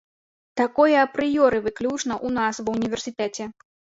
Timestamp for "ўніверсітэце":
2.79-3.43